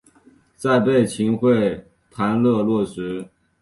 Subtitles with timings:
[0.55, 3.27] 再被秦桧弹劾落职。